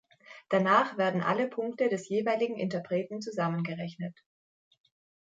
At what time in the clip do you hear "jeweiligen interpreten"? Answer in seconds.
2.09-3.21